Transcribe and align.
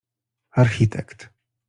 architekt. 0.61 1.29